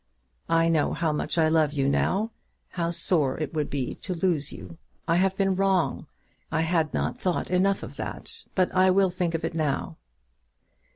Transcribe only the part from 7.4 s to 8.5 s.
enough of that,